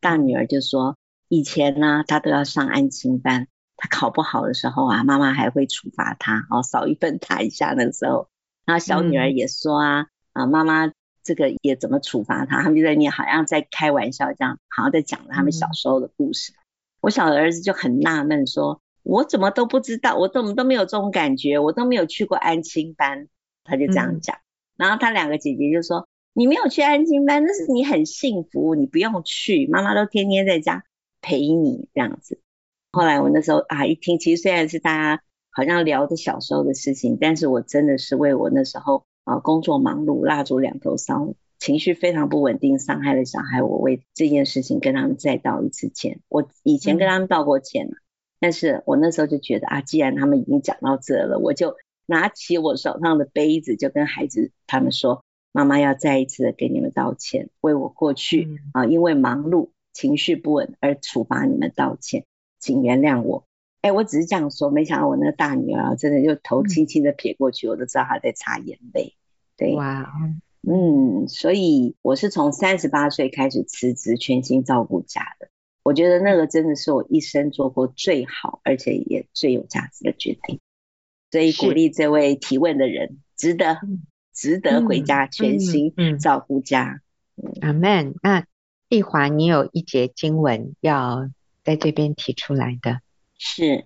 [0.01, 8.27] 大女儿就说，以前呢，她都要上安亲班，她考不好的时候啊，妈妈还会处罚她，哦，少一分打一下那个时候。
[8.65, 10.91] 然后小女儿也说啊，啊妈妈
[11.23, 12.63] 这个也怎么处罚她？
[12.63, 16.51] 他们就在那好像在开玩笑这样，好像在讲他们小时候的故事。
[16.99, 23.27] 我小的儿子就很纳闷说，我怎么都不知道，我怎么都没有这种感觉，我都没有去过安亲班。
[23.63, 24.35] 他就这样讲。
[24.75, 26.08] 然后他两个姐姐就说，
[26.39, 30.85] 你没有去安亲班，那是你很幸福，你不用去，妈妈都天天在家
[31.19, 32.39] 陪你这样子。
[32.93, 35.21] 后来我那时候啊一听，其实虽然是大家。
[35.51, 46.21] 好像聊着小时候的事情，但是我真的是为我那时候啊工作忙碌，蜡烛两头烧，情绪非常不稳定，伤害了小孩，我为这件事情跟他们再道一次歉。
[46.29, 47.99] 我以前跟他们道过歉了，嗯、
[48.39, 51.75] 但是我那时候就觉得啊，既然他们已经讲到这了，我就
[52.05, 62.25] 拿起我手上的杯子，就跟孩子他们说，妈妈要再一次的给你们道歉，为我过去啊因为忙碌、情绪不稳而处罚你们道歉，
[62.59, 63.45] 请原谅我。
[63.81, 69.15] 哎，我只是这样说，没想到我那个大女儿真的就头轻轻的撇过去，嗯、我都知道她在擦眼泪。
[69.55, 70.11] 对，哇，
[70.67, 75.47] 嗯，所以我是从三十八岁开始辞职，全心照顾家的。
[75.81, 80.59] 我觉得那个真的是我一生做过最好，而且也最有价值的决定。
[81.31, 83.79] 所以鼓励这位提问的人，值得，
[84.39, 87.01] 值得回家全心照顾家。
[87.59, 88.15] 阿门。
[88.23, 88.45] 那
[88.87, 91.29] 丽华，你有一节经文要
[91.65, 93.01] 在这边提出来的。
[93.37, 93.83] 是，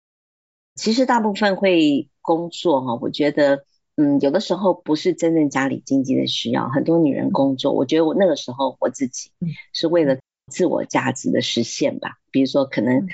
[0.75, 9.31] 其实大部分会工作哈，我觉得，嗯，有的时候不是真正家里经济的需要，很多女人工作，我觉得我那个时候我自己
[9.73, 10.19] 是为了
[10.51, 13.07] 自我价值的实现吧，比如说可能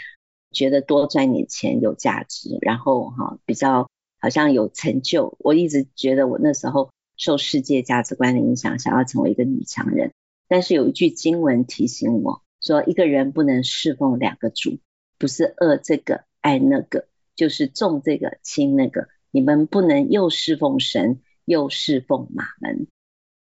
[0.52, 10.13] 觉得多赚点钱有价值，然后哈比较好像有成就，我一直觉得我那时候受世界价值观的影响，想要成为一个女强人，
[10.47, 14.79] 但是有一句经文提醒我说，一个人不能侍奉两个主，
[15.19, 16.23] 不是恶这个。
[16.41, 22.88] 爱那个就是重这个轻那个，你们不能又侍奉神又侍奉马门，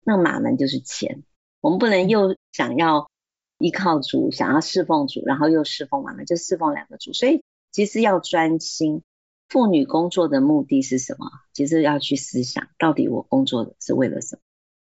[0.03, 1.23] 那马门就是钱，
[1.61, 3.09] 我们不能又想要
[3.57, 7.13] 依靠主，想要侍奉主，然后又侍奉马门，就侍奉两个主。
[7.13, 9.01] 所以其实要专心，
[9.49, 11.25] 妇女工作的目的是什么？
[11.53, 14.41] 其实要去思想，到底我工作的是为了什么？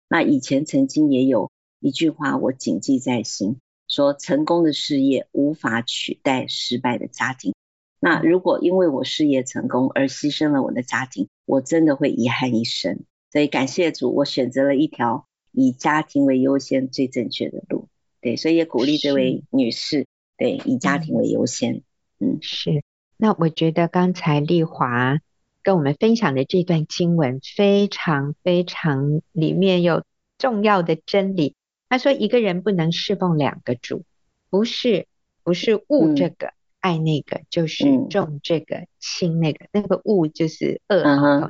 [0.10, 7.54] 那以前曾经也有一句话我谨记在心，说成功的事业无法取代失败的家庭。
[8.02, 13.06] 那如果因为我事业成功而牺牲了我的家庭，我真的会遗憾一生。
[13.32, 17.88] 所以感谢主，我选择了一条以家庭为优先最正确的路。
[18.20, 20.06] 对，所以也鼓励这位女士，
[20.38, 21.84] 对，以家庭为优先。
[22.20, 22.84] 嗯，是。
[23.22, 25.20] 那我觉得刚才丽华
[25.62, 30.04] 跟我们分享的这段经文非常非常里面有
[30.38, 31.54] 重要的真理。
[31.90, 34.04] 他说一个人不能侍奉两个主，
[34.50, 35.06] 不是
[35.44, 36.48] 不是物这个。
[36.48, 41.04] 嗯爱那个就是重这个轻那个，那个物就是恶，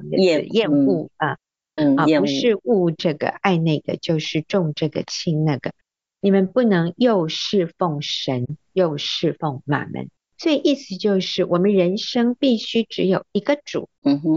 [0.10, 1.38] 厌厌恶啊，
[1.75, 5.71] 嗯啊，不是物这个爱那个就是重这个轻那个，
[6.19, 13.88] 你们不能又侍奉神又侍奉马门，所以意思就是我们人生必须只有一个主，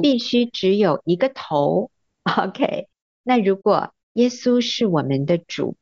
[0.02, 1.90] 必须只有一个头
[2.24, 2.88] ，OK，
[3.22, 5.76] 那如果耶稣是我们的主。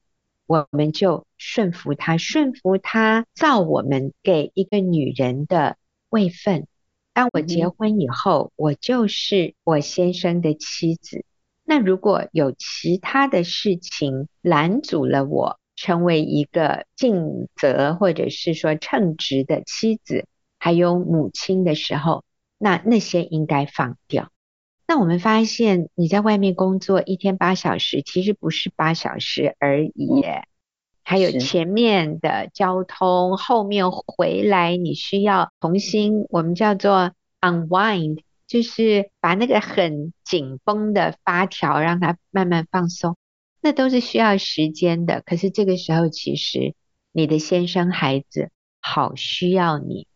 [0.46, 5.76] 我们就顺服他，顺服他造我们给一个女人的
[6.08, 6.66] 位分。
[7.12, 11.24] 当我结婚以后，我就是我先生的妻子。
[11.62, 20.26] 那如果有其他的事情拦阻了我成为一个尽责或者是说称职的妻子，
[20.58, 22.22] 还有母亲的时候，
[22.58, 24.30] 那那些应该放掉。
[24.86, 30.22] 那我们发现你在外面工作一天八小时，其实不是八小时而已，
[31.02, 43.16] 还有前面的交通，后面回来你需要重新我们叫做 unwind，就是把那个很紧绷的发条让它慢慢放松。
[43.62, 46.74] 那都是需要时间的，可是这个时候，其实
[47.12, 50.06] 你的先生、孩子好需要你，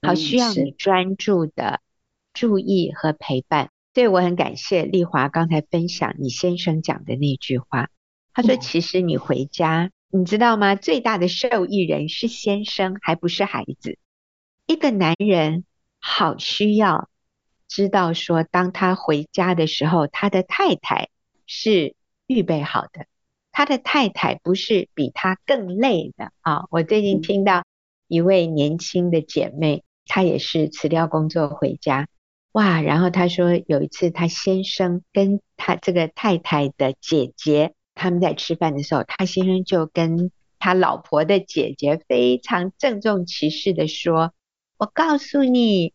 [0.00, 1.80] 好需要你专注的
[2.32, 3.70] 注意和陪伴。
[3.92, 7.90] 所以我很感谢丽华刚才分享你先生讲的那句话，
[8.32, 10.74] 他说：“其实你回家，你知道吗？
[10.74, 13.98] 最大的受益人是先生，还不是孩子。
[14.66, 15.64] 一个男人
[15.98, 17.10] 好需要
[17.68, 21.10] 知道说，当他回家的时候，他的太太
[21.46, 21.94] 是。”
[22.26, 23.06] 预备好的，
[23.52, 26.64] 他的太太不是比他更累的啊！
[26.70, 27.64] 我最近听到
[28.08, 32.08] 一位年轻的姐妹，她也是辞掉工作回家，
[32.52, 32.80] 哇！
[32.80, 44.32] 然后她说有一次，她先生跟她这个太太的姐姐他们在吃饭的时候，她先生就跟他老婆的姐姐非常郑重其事的说
[44.78, 45.94] ：“我告诉你，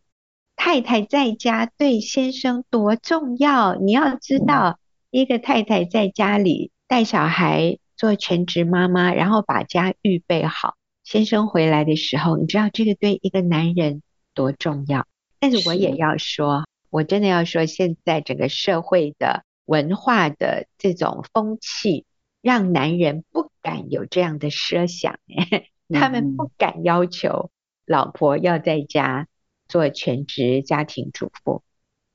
[0.56, 4.78] 太太在家对先生多重要，你要知道。”
[5.12, 10.78] 一个太太在家里带小孩，做全职妈妈，然后把家预备好。
[11.04, 14.00] 先生回来的时候，你知道这个对一个男人
[14.32, 15.06] 多重要。
[15.38, 22.06] 但是我也要说，我真的要说，现在整个社会的文化的这种风气，
[22.40, 25.18] 让男人不敢有这样的奢想，
[25.92, 27.50] 他们不敢要求
[27.84, 29.28] 老婆要在家
[29.68, 31.62] 做全职家庭主妇。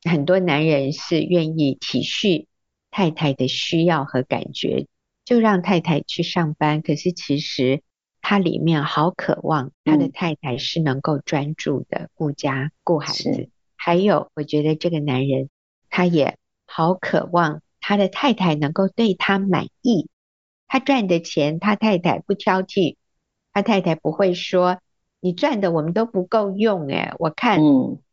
[0.01, 2.47] 很多男人是愿意体恤。
[2.91, 4.88] 太太的需要和感觉，
[5.26, 6.82] 就让太太去上班。
[6.82, 7.82] 可是其实
[8.21, 13.50] 他里面好渴望他的太太是能够专注的顾家顾孩子。
[13.76, 15.50] 还有，我觉得这个男人
[15.89, 20.10] 他也好渴望他的太太能够对他满意。
[20.67, 22.95] 他赚的钱，他太太不挑剔，
[23.54, 24.80] 他太太不会说
[25.21, 27.60] 你赚的我们都不够用诶，我看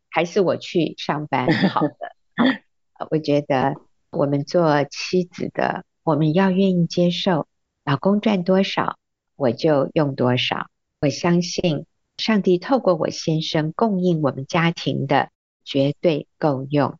[0.09, 1.97] 还是我去上班好的。
[3.09, 3.75] 我觉得。
[4.15, 7.47] 我们做妻子的，我们要愿意接受，
[7.83, 8.97] 老公赚多少，
[9.35, 10.67] 我就用多少。
[11.01, 11.85] 我相信
[12.17, 15.29] 上帝透过我先生供应我们家庭的
[15.63, 16.97] 绝对够用。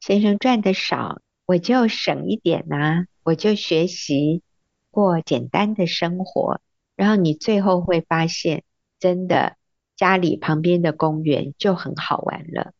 [0.00, 4.42] 先生赚的少，我就省一点呐、啊，我就学习
[4.90, 6.60] 过简单的生活。
[6.94, 8.62] 然后你最后会发现，
[9.00, 9.56] 真的
[9.96, 12.72] 家里旁边的公园就很好玩了。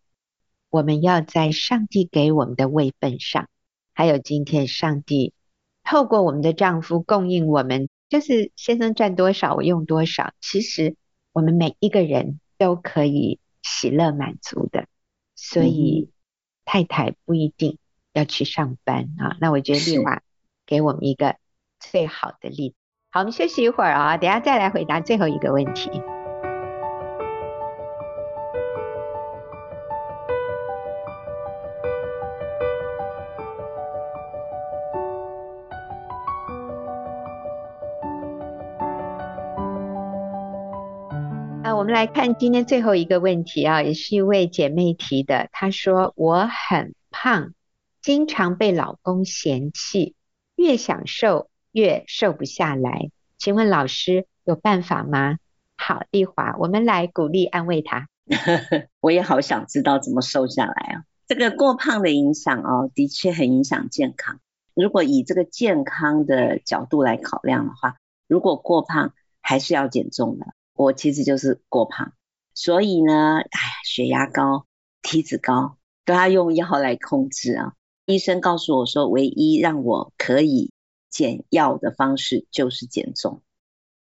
[0.70, 3.48] 我们要在上帝给我们的位份上。
[3.94, 5.32] 还有今天，上帝
[5.84, 10.32] 透过我们的丈夫供应我们，就是先生赚多少，我用多少。
[10.40, 10.96] 其实
[11.32, 14.86] 我们每一个人都可以喜乐满足的，
[15.34, 16.10] 所以
[16.64, 17.78] 太太不一定
[18.12, 19.36] 要去上班啊。
[19.40, 20.22] 那我觉得丽华
[20.66, 21.36] 给我们一个
[21.78, 22.76] 最好的例子。
[23.10, 25.90] 好，我们休息一会儿啊，等下再来回答最后一个问题。
[41.82, 45.48] 我们来看今天最后一个问题啊，也是一位姐妹提的。
[45.50, 47.54] 她说：“我很胖，
[48.00, 50.14] 经常被老公嫌弃，
[50.54, 53.10] 越想瘦越瘦不下来。
[53.36, 55.38] 请问老师有办法吗？”
[55.76, 58.06] 好，丽华，我们来鼓励安慰她。
[59.02, 61.02] 我也好想知道怎么瘦下来啊！
[61.26, 64.38] 这个过胖的影响哦，的确很影响健康。
[64.74, 67.96] 如果以这个健康的角度来考量的话，
[68.28, 70.46] 如果过胖还是要减重的。
[70.82, 72.12] 我其实就是过胖，
[72.54, 74.66] 所以呢，哎，血压高、
[75.00, 77.74] 体脂高，都要用药来控制啊。
[78.04, 80.72] 医生告诉我说，唯一让我可以
[81.08, 83.42] 减药的方式就是减重。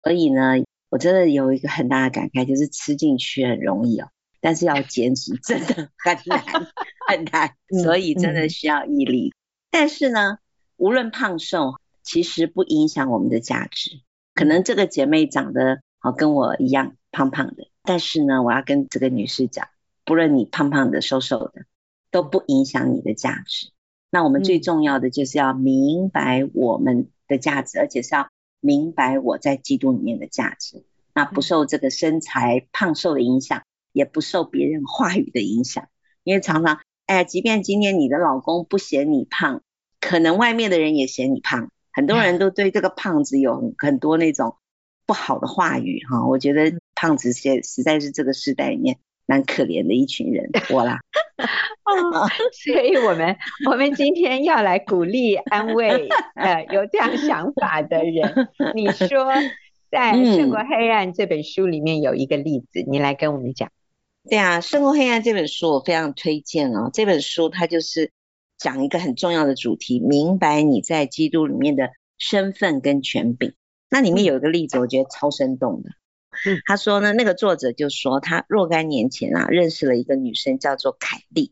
[0.01, 0.55] 所以呢，
[0.89, 4.09] 我真的有一个很大的感慨，就是吃进去很容易哦，
[4.39, 6.43] 但是要减脂真的很难
[7.07, 9.35] 很难，所以真的需要毅力。
[9.69, 10.39] 但是呢，
[10.77, 14.01] 无论胖瘦，其实不影响我们的价值。
[14.33, 15.83] 可能这个姐妹长得。
[16.03, 19.67] 好，跟我一样胖胖的，但是呢，我要跟这个女士讲，
[20.03, 21.65] 不论你胖胖的、瘦瘦的，
[22.09, 23.71] 都不影响你的价值。
[24.09, 28.29] 那我们最重要的就是要明白我们的价值，而且是要
[28.59, 30.83] 明白我在基督里面的价值。
[31.13, 33.61] 那不受这个身材胖瘦的影响，
[33.93, 35.87] 也不受别人话语的影响。
[36.23, 39.61] 因为常常，哎，即便今天你的老公不嫌你胖，
[39.99, 41.69] 可能外面的人也嫌你胖。
[41.93, 44.55] 很多人都对这个胖子有很多那种
[45.11, 46.25] 不好的话语哈。
[46.25, 50.99] 我觉得胖子现实在是这个时代里面蛮可怜的一群人，我啦。
[51.83, 52.29] 哦，
[52.63, 53.35] 所以我们
[53.69, 58.47] 我们今天要来鼓励安慰呃有这样想法的人。
[58.73, 59.33] 你说
[59.91, 63.69] 在 《胜过黑暗》这本书里面有一个例子，你来跟我们讲。
[64.29, 66.89] 对啊，《胜过黑暗》这本书我非常推荐哦。
[66.93, 68.11] 这本书它就是
[68.57, 73.53] 讲一个很重要的主题，明白你在基督里面的身份跟权柄。
[73.93, 75.89] 那里面有一个例子，我觉得超生动的。
[76.45, 81.51] 嗯，他说呢，那个作者就说他若干年前啊，认识了一个女生叫做凯莉。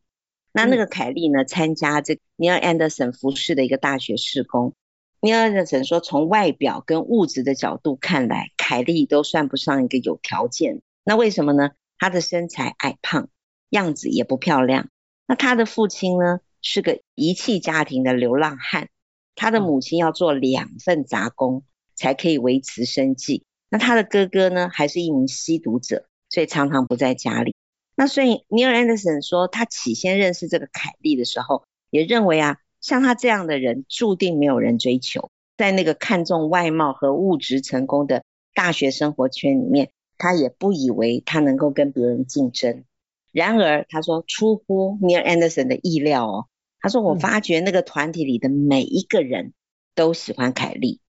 [0.53, 4.73] 那那个凯莉呢，参加这个尼尔安德森服饰的一个大学事工。
[5.19, 10.81] 尼尔安德森说，从外表跟物质的角度看来，凯莉都算不上一个有条件。
[11.03, 11.71] 那为什么呢？
[11.97, 13.27] 她的身材矮胖，
[13.69, 14.87] 样子也不漂亮。
[15.27, 18.87] 那她的父亲呢，是个遗弃家庭的流浪汉。
[19.35, 21.63] 他的母亲要做两份杂工，
[21.99, 23.43] 才可以维持生计。
[23.69, 27.53] 那他的哥哥呢，还是一名吸毒者，所以常常不在家里。
[27.95, 35.29] 那所以尼尔安德森说，他起先认识这个凯莉的时候，也认为啊，像他这样的人，注定没有人追求。
[35.57, 38.23] 在那个看重外貌和物质成功的
[38.55, 39.91] 大学生活圈里面。
[40.21, 42.83] 他也不以为他能够跟别人竞争，
[43.31, 46.47] 然而他说出乎尼尔安德森的意料哦，
[46.81, 49.53] 他说我发觉那个团体里的每一个人
[49.95, 50.99] 都喜欢凯莉，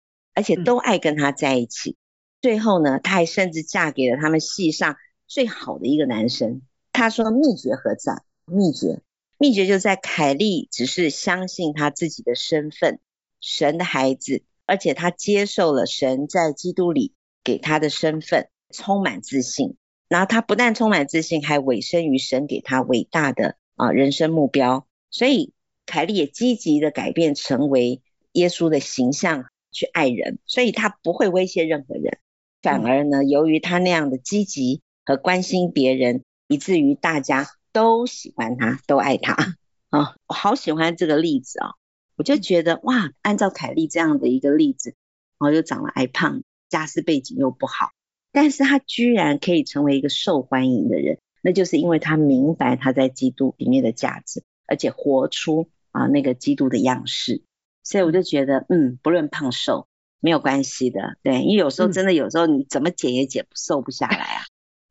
[0.40, 1.98] 而且都爱跟他在一起。
[2.40, 6.62] 最后呢，她还甚至嫁给了他们系上最好的一个男生。
[6.92, 8.22] 她说秘诀何在？
[8.46, 9.02] 秘诀，
[9.36, 13.00] 秘诀就在凯莉只是相信她自己的身份，
[13.38, 17.12] 神的孩子，而且她接受了神在基督里
[17.44, 18.48] 给她的身份。
[18.72, 19.76] 充满自信，
[20.08, 24.86] 然后她不但充满自信，还委身于神给她伟大的啊人生目标。
[25.10, 25.52] 所以
[25.84, 28.00] 凯莉也积极的改变，成为
[28.32, 30.38] 耶稣的形象去爱人。
[30.46, 32.18] 所以他不会威胁任何人，
[32.62, 39.56] 反而呢，由于他那样的积极和关心别人，以至于大家都喜欢他，都爱他
[39.90, 40.14] 啊！
[40.26, 41.74] 我好喜欢这个例子啊！
[42.16, 44.94] 我就觉得哇，按照凯莉这样的一个例子，
[45.38, 47.90] 然后又长了矮胖，家世背景又不好。
[48.32, 57.42] 但是他居然可以成为一个受欢迎的人，那就是因为他明白他在基督里面的价值，而且活出啊那个基督的样式。
[57.90, 59.88] 所以我就觉得，嗯，不论胖瘦
[60.20, 64.42] 没有关系的，对，因为有时候真的有时候你怎么减也减不瘦不下来啊，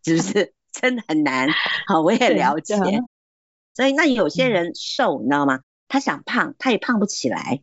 [0.03, 0.53] 是不是？
[0.73, 1.47] 真的很难。
[1.87, 2.75] 好，我也了解。
[3.73, 5.61] 所以那有些人瘦，你知道吗？
[5.87, 7.61] 他想胖，他也胖不起来，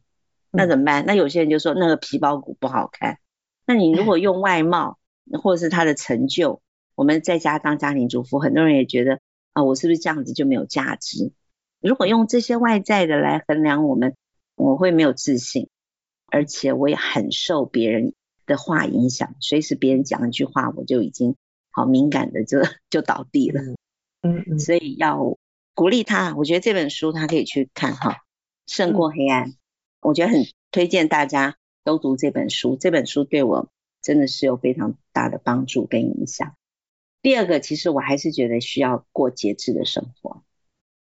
[0.51, 1.05] 那怎么办？
[1.07, 3.19] 那有些人就说那个皮包骨不好看。
[3.67, 4.99] 那你如果用外貌。
[5.43, 6.63] 或者是他的成就，
[6.95, 9.19] 我们在家当家庭主妇，很多人也觉得
[9.55, 11.33] 啊，我是不是这样子就没有价值？
[11.81, 14.15] 如果用这些外在的来衡量我们，
[14.57, 15.69] 我会没有自信，
[16.27, 18.13] 而且我也很受别人
[18.45, 21.37] 的话影响，随时别人讲一句话，我就已经
[21.71, 22.59] 好敏感的就
[22.91, 23.63] 就倒地了。
[24.23, 25.39] 嗯嗯，所以要
[25.75, 28.25] 鼓励他，我觉得这本书他可以去看哈，
[28.67, 29.55] 胜过黑暗，
[30.01, 30.43] 我觉得很
[30.73, 33.71] 推荐大家都读这本书，这本书对我。
[34.03, 36.55] 真的是有非常大的帮助跟影响。
[37.23, 40.45] 第二个，其实我还是觉得需要过节制的生活。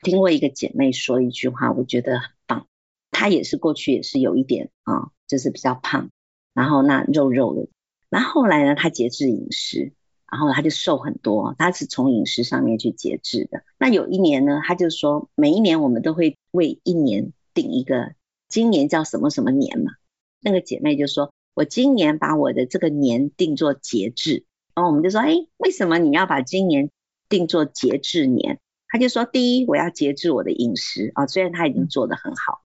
[0.01, 2.67] 听过一个姐妹说一句话，我觉得很棒。
[3.15, 6.09] 她也是过去也是有一点啊，就是比较胖，
[6.53, 7.67] 然后那肉肉的。
[8.09, 9.93] 然后后来呢，她节制饮食，
[10.31, 11.55] 然后她就瘦很多。
[11.57, 13.63] 她是从饮食上面去节制的。
[13.77, 18.13] 那有一年呢，她就说，每一年我们都会为一年定一个，
[18.47, 19.93] 今年叫什么什么年嘛。
[20.41, 21.31] 那个姐妹就说。
[21.57, 24.43] 我今年把我的这个年定做节制，
[24.75, 26.89] 然后我们就说，哎，为什么你要把今年
[27.29, 28.59] 定做节制年？
[28.89, 32.64] 他就说，第一，我要节制我的饮食啊，虽然他已经做得很好。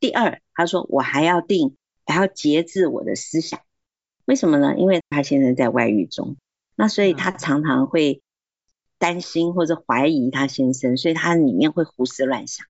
[0.00, 3.60] 第二，他说我还要定，还要节制我的思想。
[4.24, 4.76] 为什么呢？
[4.76, 6.36] 因为他现在在外遇中，
[6.74, 8.22] 那所以他常常会
[8.98, 12.66] 担心或者怀疑他先生，所以他里面会胡思乱想，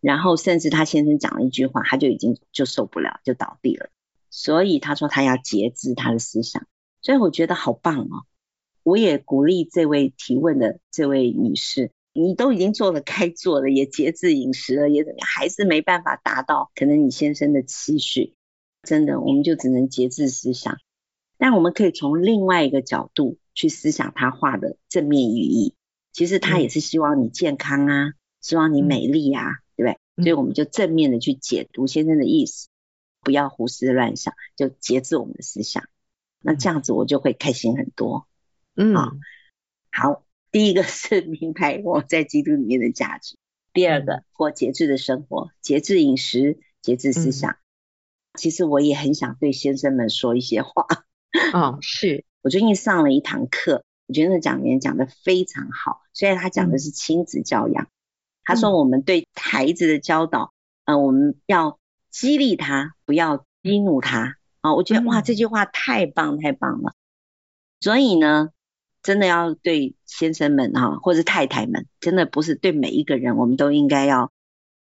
[0.00, 3.90] 然后甚至他先生讲了一句话，他就已经就受不了，就倒地了。
[4.30, 6.66] 所以他说他要节制他的思想，
[7.00, 8.24] 所以我觉得好棒哦！
[8.82, 18.34] 我也鼓励这位提问的这位女士，你都已经做了该做的，也节制饮食了，也怎么样，还是没办法达到可能你先生的期许，
[18.82, 20.78] 真的，我们就只能节制思想。
[21.36, 25.74] 但我们可以从另外一个角度去思想他画的正面寓意，
[26.12, 29.98] 其实他也是希望你健康啊，嗯、希望你美丽啊，对不对？
[30.16, 32.68] 嗯、所以我们就正面的去解读先生的意思。
[33.20, 35.88] 不要胡思乱想，就节制我们的思想。
[36.40, 38.28] 那这样子我就会开心很多。
[38.76, 38.94] 嗯，
[39.90, 40.22] 好，
[40.54, 43.36] 第一个是明白我在基督里面的价值。
[43.74, 47.56] 第二个过节制的生活，节制饮食，节制思想。
[48.34, 50.86] 其实我也很想对先生们说一些话。
[51.52, 56.02] 哦， 是我最近上了一堂课，我觉得那讲员讲的非常好。
[56.12, 57.90] 虽然他讲的是亲子教养，嗯、
[58.44, 61.80] 他说我们对孩子的教导，嗯、呃，我们要
[62.12, 64.36] 激励他，不要激怒他。
[64.60, 66.94] 啊、哦，我觉得哇，这句话太棒太棒了。
[67.80, 68.50] 所以呢，
[69.04, 74.32] 真的要对先生们哈，或者太太们，真的不是对每一个人，我们都应该要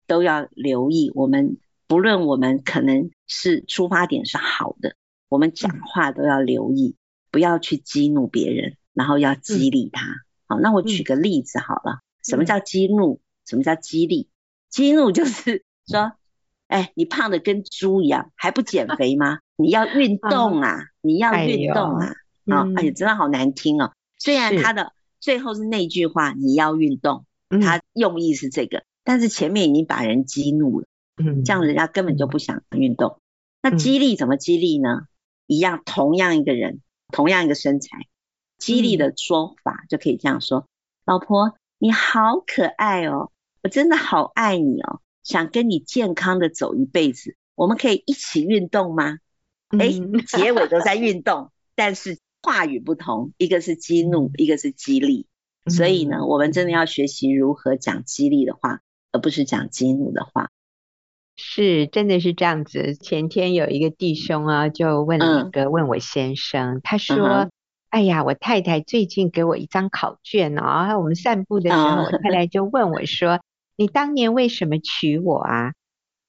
[0.08, 1.12] 都要留意。
[1.14, 4.96] 我们不论我们可能是出发点是好的，
[5.28, 6.96] 我们讲话都要留意，
[7.30, 10.08] 不要去激怒别人，然后要激励他。
[10.48, 13.20] 好，那我举个例子好了，什么叫激怒？
[13.46, 14.30] 什么叫激励？
[14.70, 16.14] 激怒就是说，
[16.68, 19.40] 哎，你胖的跟猪一样，还不减肥吗？
[19.58, 22.14] 你要运动啊， 你要运动啊。
[22.46, 23.92] 啊、哦，哎呀，真的好难听哦。
[24.18, 30.88] 虽然他的最后是那句话，你要运动，他用意是这个，但是前面已经把人激怒了，
[31.18, 33.20] 嗯，这样人家根本就不想运动。
[33.62, 35.08] 那激励怎么激励呢？
[35.48, 38.08] 一样，同样一个人，同样一个身材，
[38.58, 40.68] 激励的说法就可以这样说：
[41.06, 43.32] 老婆，你好可爱哦，
[43.64, 49.18] 我真的好爱你哦，想跟你健康的走一辈子，我们可以一起运动吗？
[49.70, 49.90] 哎，
[50.28, 52.18] 结尾都在运动，但是。
[52.46, 55.26] 话语不同，一个是激怒，一个是激励，
[55.66, 58.82] 所以呢，我们真的要学习如何讲激励的话，
[59.12, 60.50] 而不是讲激怒的话。
[61.38, 62.94] 是，真的是这样子。
[62.94, 67.18] 前天有一个弟兄啊，就问了一个问我先生，嗯、他说
[67.50, 67.52] ：“嗯、
[67.90, 73.42] 哎呀，我太太最近给我一张考卷啊，我们散步的时候，嗯、我太太就问我说
[73.76, 75.74] ：‘你当年为什么娶我啊？’”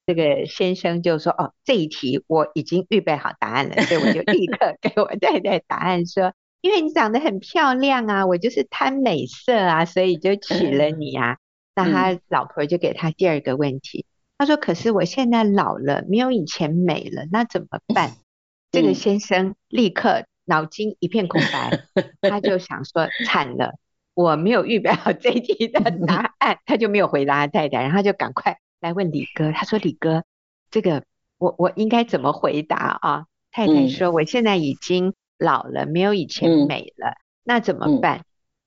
[0.07, 11.39] 这个先生就说：“哦，这一题我已经预备好答案了，所以我就立刻 给我太太答案说，因为你长得很漂亮啊，我就是贪美色啊，所以就娶了你啊。
[11.75, 14.07] ”那他老婆就给他第二个问题，
[14.39, 18.13] 他说：“可是我现在老了，没有以前美了，那怎么办？”
[18.71, 21.85] 这个先生立刻脑筋一片空白，
[22.23, 23.75] 他就想说：“惨了，
[24.15, 28.59] 我没有预备好这一题的答案。”他就没有回答太太，然后就赶快。
[28.81, 30.25] 来问李哥，他说：“李哥，
[30.71, 31.05] 这个
[31.39, 38.25] 我我应该怎么回答啊？”太太说：“我现在已经老了，没有以前美了，嗯、那怎么办？”嗯、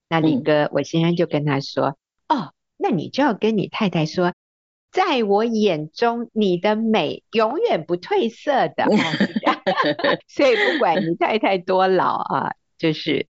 [0.10, 1.98] 那李哥，我先生就跟他说
[2.28, 4.34] ：“嗯、哦，那你就要跟你太太说，
[4.92, 8.86] 在我眼中，你的美永远不褪色的。
[10.28, 13.28] 所以不管你太太多老啊，就是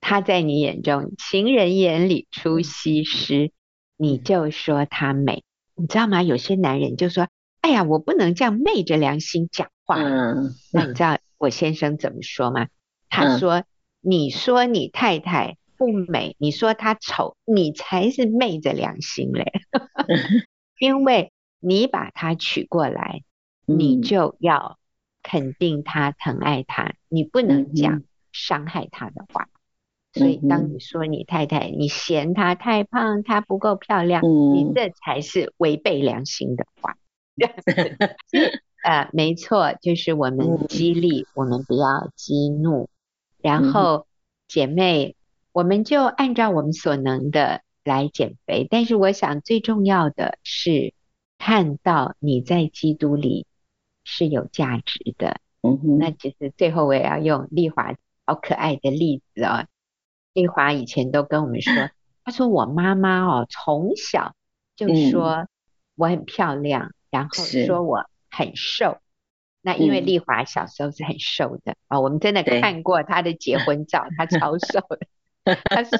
[0.00, 3.50] 她在你眼中，情人眼里出西施，
[3.96, 5.42] 你就说她美。”
[5.80, 6.22] 你知道吗？
[6.22, 7.28] 有些男人就说
[7.62, 12.68] ：“哎呀，我不能这样昧着良心讲话。”嗯，那你知道我先生怎么说吗？
[13.08, 13.64] 他说：“嗯、
[14.00, 19.52] 你说你太太不美，你说她丑，你才是昧着良心嘞。
[20.78, 23.22] 因为你把她娶过来，
[23.64, 24.78] 你就要
[25.22, 28.02] 肯定她、疼爱她，你不能讲
[28.32, 29.48] 伤害她的话。”
[30.12, 36.96] 所以，当你说你太太，你嫌她太胖，她不够漂亮，嗯、你这才是违背良心的话。
[38.82, 42.88] 呃，没错，就是我们激励，嗯、我们不要激怒。
[43.42, 44.06] 然后，
[44.48, 45.16] 姐妹，
[45.52, 48.66] 我们就按照我们所能的来减肥。
[48.70, 50.92] 但是，我想最重要的是
[51.38, 53.46] 看到你在基督里
[54.02, 55.40] 是有价值的。
[55.62, 57.94] 嗯哼，那其实最后我也要用丽华
[58.26, 59.66] 好可爱的例子哦。
[60.32, 61.72] 丽华以前都跟我们说，
[62.24, 64.34] 她说我妈妈哦，从小
[64.76, 65.46] 就说
[65.96, 68.98] 我很漂亮，嗯、然后说我很瘦。
[69.62, 75.06] 那因为丽华小时候是很瘦的啊、嗯哦，我们真的看过她的结婚照，她超瘦的。
[75.64, 75.98] 她说，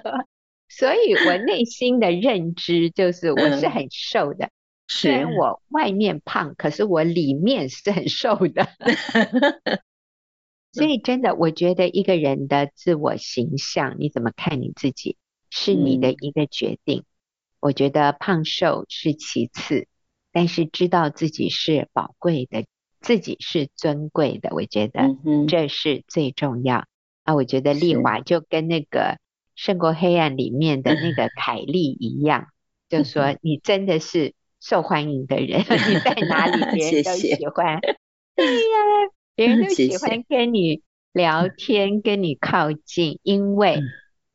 [0.68, 4.51] 所以我内心的认知就是我是很瘦的， 嗯、
[4.89, 8.66] 虽然我外面胖，可是我里面是很瘦的。
[10.73, 15.16] 所以，真的，我觉得一个人的自我形象，你怎么看你自己，
[15.51, 17.01] 是你的一个决定。
[17.01, 17.05] 嗯、
[17.59, 19.89] 我觉得胖瘦是其次，
[20.33, 22.64] 但是知道自己是宝贵的，
[23.01, 25.16] 自己是尊贵的，我觉得
[25.49, 26.85] 这是最重要。
[27.25, 29.01] 啊，我觉得丽华就跟那个
[29.57, 32.47] 《胜过黑暗》里面的那个 凯莉一样，
[32.89, 37.81] 就说 你真的是受欢迎的人， 你在哪里别人都喜欢。
[38.37, 39.20] 对呀。
[39.35, 43.81] 别人都 喜欢跟你聊天，跟你靠近， 因为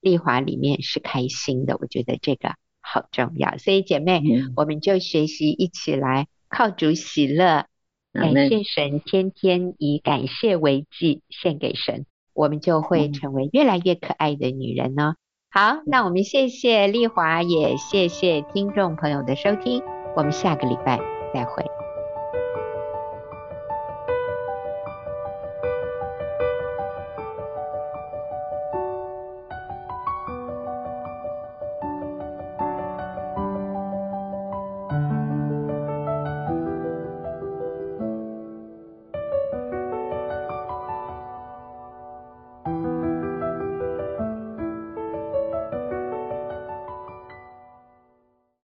[0.01, 1.77] 丽华里面是开心的。
[1.79, 7.65] 我觉得这个好重要，所以姐妹，嗯、我们就学习一起来靠主喜乐，
[8.13, 15.15] 感谢神，天天以感谢为祭献给神，我们就会成为越来越可爱的女人呢、哦。
[15.49, 19.81] 好，那我们谢谢丽华，也谢谢听众朋友的收听，
[20.15, 20.99] 我们下个礼拜
[21.33, 21.84] 再会。